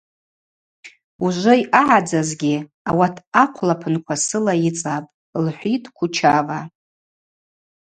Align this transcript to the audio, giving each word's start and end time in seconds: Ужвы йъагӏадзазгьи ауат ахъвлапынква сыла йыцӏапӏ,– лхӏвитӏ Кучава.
Ужвы 1.25 1.53
йъагӏадзазгьи 1.59 2.55
ауат 2.89 3.15
ахъвлапынква 3.43 4.15
сыла 4.25 4.53
йыцӏапӏ,– 4.63 5.13
лхӏвитӏ 5.45 5.89
Кучава. 5.97 6.59